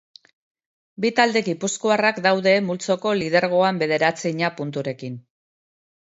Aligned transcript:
Bi 1.03 1.11
talde 1.19 1.43
gipuzkoarrak 1.47 2.21
daude 2.27 2.55
multzoko 2.71 3.13
lidergoan 3.21 3.83
bederatzina 3.85 4.53
punturekin. 4.59 5.23